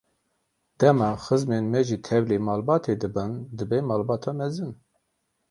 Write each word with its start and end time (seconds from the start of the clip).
Dema 0.79 1.09
xizmên 1.25 1.63
me 1.71 1.81
jî 1.87 1.97
tevlî 2.07 2.37
malbatê 2.47 2.93
dibin, 3.01 3.31
dibe 3.57 3.79
malbata 3.89 4.31
mezin. 4.39 4.71